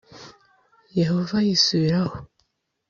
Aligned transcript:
Yehova 0.99 1.37
yisubiraho 1.47 2.15